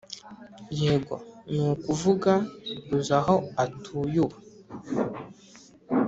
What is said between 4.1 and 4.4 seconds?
ubu?